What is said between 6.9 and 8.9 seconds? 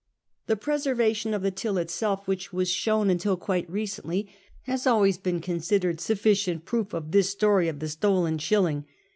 of this story of the stolen shilling.